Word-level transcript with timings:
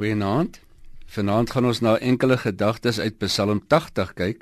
Goeienaand. 0.00 0.54
Vanaand 1.12 1.50
gaan 1.52 1.66
ons 1.68 1.82
na 1.84 1.98
enkele 2.00 2.38
gedagtes 2.40 2.98
uit 3.04 3.18
Psalm 3.20 3.58
80 3.68 4.14
kyk. 4.16 4.38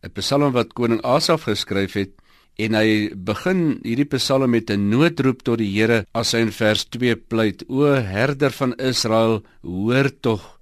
'n 0.00 0.12
Psalm 0.16 0.54
wat 0.56 0.72
koning 0.72 1.02
Asaf 1.04 1.44
geskryf 1.44 1.98
het 2.00 2.12
en 2.56 2.72
hy 2.72 3.12
begin 3.12 3.60
hierdie 3.84 4.08
Psalm 4.16 4.50
met 4.56 4.70
'n 4.70 4.88
noodroep 4.88 5.42
tot 5.44 5.58
die 5.58 5.68
Here 5.68 6.06
as 6.14 6.32
hy 6.32 6.40
in 6.48 6.52
vers 6.52 6.88
2 6.88 7.16
pleit: 7.16 7.64
O 7.68 7.84
herder 7.84 8.50
van 8.50 8.72
Israel, 8.76 9.42
hoor 9.60 10.08
tog. 10.20 10.60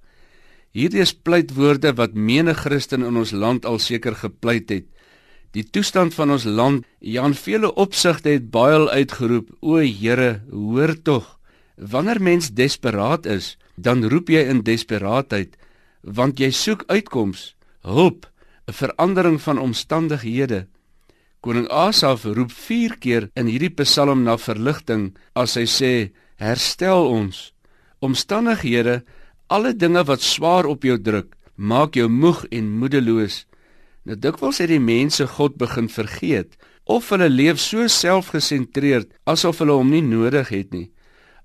Hierdie 0.72 1.06
is 1.06 1.14
pleitwoorde 1.14 1.94
wat 1.94 2.14
menige 2.14 2.66
Christen 2.66 3.06
in 3.06 3.16
ons 3.16 3.30
land 3.30 3.64
al 3.64 3.78
seker 3.78 4.16
gepleit 4.16 4.68
het. 4.68 4.86
Die 5.52 5.62
toestand 5.70 6.14
van 6.14 6.30
ons 6.30 6.44
land, 6.44 6.84
ja 6.98 7.24
in 7.24 7.34
vele 7.34 7.74
opsigte 7.74 8.30
het 8.30 8.50
baie 8.50 8.90
uitgeroep: 8.90 9.46
O 9.60 9.76
Here, 9.76 10.42
hoor 10.50 11.02
tog. 11.02 11.38
Wanneer 11.76 12.22
mens 12.22 12.50
desperaat 12.50 13.26
is, 13.26 13.58
dan 13.76 14.04
roep 14.08 14.28
jy 14.28 14.44
in 14.50 14.62
desperaatheid, 14.62 15.56
want 16.02 16.40
jy 16.40 16.50
soek 16.50 16.84
uitkoms, 16.86 17.54
hulp, 17.82 18.26
'n 18.68 18.72
verandering 18.72 19.40
van 19.42 19.58
omstandighede. 19.58 20.66
Koning 21.40 21.68
Asaf 21.68 22.24
roep 22.24 22.52
4 22.52 22.96
keer 22.98 23.30
in 23.36 23.46
hierdie 23.46 23.74
Psalm 23.82 24.22
na 24.24 24.36
verligting 24.36 25.16
as 25.34 25.54
hy 25.54 25.66
sê: 25.66 26.12
"Herstel 26.36 27.08
ons. 27.08 27.52
Omstandighede, 28.00 29.04
alle 29.48 29.74
dinge 29.76 30.04
wat 30.04 30.20
swaar 30.20 30.64
op 30.66 30.82
jou 30.82 30.98
druk, 30.98 31.36
maak 31.56 31.94
jou 31.94 32.08
moeg 32.08 32.46
en 32.50 32.78
moedeloos." 32.78 33.44
Nou 34.04 34.16
dikwels 34.16 34.58
het 34.58 34.68
die 34.68 34.80
mense 34.80 35.26
God 35.26 35.56
begin 35.56 35.88
vergeet 35.88 36.56
of 36.84 37.08
hulle 37.08 37.28
leef 37.28 37.60
so 37.60 37.86
selfgesentreerd 37.88 39.08
asof 39.24 39.62
hulle 39.62 39.72
hom 39.72 39.90
nie 39.90 40.04
nodig 40.04 40.48
het 40.48 40.72
nie. 40.72 40.90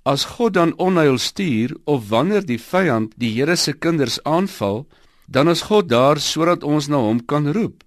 As 0.04 0.24
God 0.26 0.54
dan 0.54 0.74
onheil 0.78 1.18
stuur 1.18 1.76
of 1.84 2.10
wanneer 2.10 2.46
die 2.46 2.60
vyand 2.60 3.14
die 3.20 3.34
Here 3.36 3.56
se 3.56 3.74
kinders 3.74 4.24
aanval, 4.24 4.86
dan 5.28 5.50
is 5.50 5.68
God 5.68 5.90
daar 5.90 6.20
sodat 6.20 6.64
ons 6.64 6.88
na 6.88 6.98
hom 7.04 7.20
kan 7.26 7.52
roep. 7.52 7.84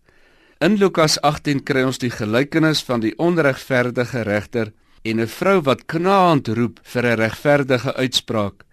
In 0.60 0.76
Lukas 0.78 1.16
18 1.20 1.64
kry 1.66 1.82
ons 1.82 1.98
die 1.98 2.12
gelykenis 2.12 2.84
van 2.86 3.00
die 3.00 3.14
onregverdige 3.18 4.22
regter 4.28 4.72
en 5.02 5.20
'n 5.20 5.26
vrou 5.26 5.60
wat 5.62 5.86
knaand 5.86 6.48
roep 6.48 6.78
vir 6.82 7.04
'n 7.06 7.18
regverdige 7.18 7.94
uitspraak. 7.94 8.64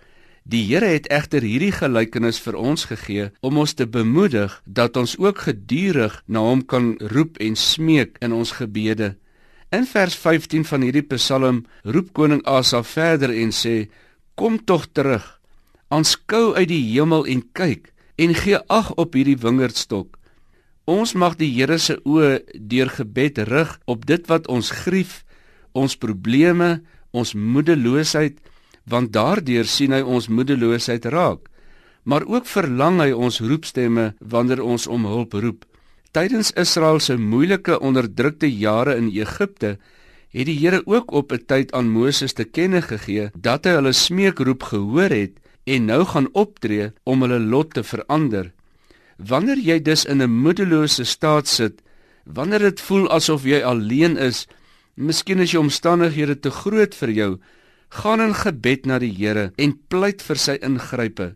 Die 0.43 0.63
Here 0.65 0.85
het 0.85 1.07
egter 1.07 1.41
hierdie 1.41 1.71
gelykenis 1.71 2.39
vir 2.39 2.55
ons 2.55 2.85
gegee 2.85 3.31
om 3.41 3.57
ons 3.57 3.73
te 3.73 3.87
bemoedig 3.87 4.61
dat 4.65 4.97
ons 4.97 5.17
ook 5.17 5.37
gedurig 5.37 6.23
na 6.27 6.39
hom 6.39 6.65
kan 6.65 6.97
roep 6.99 7.37
en 7.37 7.55
smeek 7.55 8.17
in 8.19 8.33
ons 8.33 8.51
gebede. 8.51 9.15
In 9.69 9.85
vers 9.85 10.15
15 10.17 10.63
van 10.65 10.81
hierdie 10.81 11.05
Psalm 11.11 11.59
roep 11.85 12.07
koning 12.17 12.39
Asa 12.49 12.79
verder 12.81 13.29
en 13.29 13.51
sê: 13.53 13.89
"Kom 14.33 14.57
tog 14.65 14.87
terug. 14.97 15.39
Aanskou 15.93 16.55
uit 16.55 16.69
die 16.69 16.81
hemel 16.93 17.25
en 17.25 17.43
kyk 17.53 17.93
en 18.17 18.33
gee 18.33 18.57
ag 18.67 18.89
op 18.97 19.13
hierdie 19.13 19.37
wingerdstok. 19.37 20.17
Ons 20.85 21.13
mag 21.13 21.37
die 21.37 21.51
Here 21.53 21.77
se 21.77 21.99
oë 22.01 22.41
deur 22.57 22.89
gebed 22.89 23.37
rig 23.37 23.79
op 23.85 24.05
dit 24.05 24.25
wat 24.27 24.47
ons 24.47 24.71
grief, 24.71 25.23
ons 25.71 25.95
probleme, 25.95 26.81
ons 27.11 27.33
moedeloosheid, 27.33 28.41
want 28.85 29.13
daardeur 29.13 29.65
sien 29.65 29.91
hy 29.91 30.01
ons 30.01 30.27
moedeloosheid 30.27 31.05
raak. 31.05 31.45
Maar 32.03 32.25
ook 32.25 32.45
verlang 32.45 33.01
hy 33.01 33.11
ons 33.11 33.39
roepstemme 33.39 34.15
wanneer 34.19 34.63
ons 34.63 34.87
om 34.87 35.05
hulp 35.05 35.33
roep." 35.33 35.65
Tydens 36.09 36.49
Israel 36.57 36.97
se 36.99 37.17
moeilike 37.21 37.75
onderdrukte 37.85 38.47
jare 38.49 38.95
in 38.97 39.11
Egipte 39.13 39.75
het 40.33 40.47
die 40.49 40.55
Here 40.57 40.81
ook 40.85 41.11
op 41.11 41.31
'n 41.31 41.45
tyd 41.45 41.71
aan 41.71 41.89
Moses 41.89 42.33
te 42.33 42.43
kenne 42.43 42.81
gegee 42.81 43.29
dat 43.37 43.65
hy 43.65 43.71
hulle 43.77 43.93
smeekroep 43.93 44.63
gehoor 44.63 45.09
het 45.09 45.37
en 45.63 45.85
nou 45.85 46.05
gaan 46.05 46.29
optree 46.33 46.91
om 47.03 47.21
hulle 47.21 47.39
lot 47.39 47.73
te 47.73 47.83
verander. 47.83 48.51
Wanneer 49.17 49.57
jy 49.57 49.81
dus 49.81 50.05
in 50.05 50.21
'n 50.21 50.31
moedelose 50.31 51.03
staat 51.03 51.47
sit, 51.47 51.81
wanneer 52.25 52.59
dit 52.59 52.81
voel 52.81 53.09
asof 53.09 53.43
jy 53.43 53.61
alleen 53.61 54.17
is, 54.17 54.47
miskien 54.95 55.39
is 55.39 55.51
jou 55.51 55.63
omstandighede 55.63 56.39
te 56.39 56.51
groot 56.51 56.95
vir 56.95 57.09
jou, 57.09 57.37
gaan 57.89 58.21
in 58.21 58.33
gebed 58.33 58.85
na 58.85 58.99
die 58.99 59.13
Here 59.13 59.51
en 59.55 59.79
pleit 59.87 60.21
vir 60.21 60.37
sy 60.37 60.57
ingrype. 60.61 61.35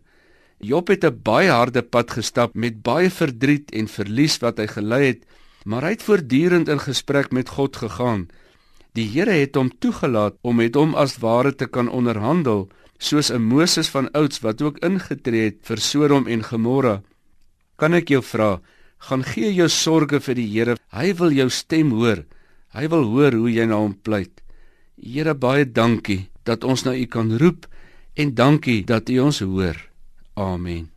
Job 0.64 0.88
het 0.88 1.04
'n 1.04 1.20
baie 1.22 1.50
harde 1.50 1.82
pad 1.82 2.10
gestap 2.10 2.54
met 2.54 2.82
baie 2.82 3.10
verdriet 3.10 3.70
en 3.70 3.88
verlies 3.88 4.38
wat 4.40 4.58
hy 4.58 4.66
gely 4.66 5.02
het, 5.04 5.22
maar 5.64 5.82
hy 5.82 5.90
het 5.90 6.02
voortdurend 6.02 6.68
in 6.68 6.78
gesprek 6.78 7.32
met 7.32 7.48
God 7.48 7.76
gegaan. 7.76 8.28
Die 8.94 9.08
Here 9.08 9.32
het 9.32 9.54
hom 9.54 9.70
toegelaat 9.78 10.36
om 10.42 10.56
met 10.56 10.74
hom 10.74 10.94
as 10.94 11.18
ware 11.18 11.54
te 11.54 11.66
kan 11.66 11.88
onderhandel, 11.88 12.68
soos 12.98 13.30
'n 13.30 13.42
Moses 13.42 13.88
van 13.88 14.10
ouds 14.12 14.40
wat 14.40 14.62
ook 14.62 14.78
ingetree 14.78 15.44
het 15.44 15.58
vir 15.62 15.78
Sodom 15.78 16.26
en 16.26 16.42
Gomorra. 16.42 17.02
Kan 17.76 17.94
ek 17.94 18.08
jou 18.08 18.22
vra, 18.22 18.60
gaan 18.98 19.24
gee 19.24 19.54
jou 19.54 19.68
sorges 19.68 20.24
vir 20.24 20.34
die 20.34 20.48
Here. 20.48 20.76
Hy 20.92 21.14
wil 21.14 21.32
jou 21.32 21.50
stem 21.50 21.90
hoor. 21.90 22.24
Hy 22.72 22.88
wil 22.88 23.04
hoor 23.04 23.32
hoe 23.32 23.50
jy 23.50 23.66
na 23.66 23.76
hom 23.76 23.94
pleit. 24.02 24.40
Here, 25.02 25.34
baie 25.34 25.64
dankie 25.64 26.28
dat 26.44 26.64
ons 26.64 26.84
na 26.84 26.94
U 26.94 27.06
kan 27.06 27.36
roep 27.38 27.66
en 28.14 28.34
dankie 28.34 28.84
dat 28.84 29.08
U 29.08 29.18
ons 29.18 29.40
hoor. 29.40 29.93
Oh, 30.36 30.54
Amen. 30.54 30.93